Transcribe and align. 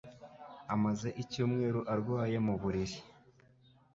Amaze 0.73 1.09
icyumweru 1.23 1.79
arwaye 1.93 2.37
mu 2.45 2.53
buriri. 2.61 2.97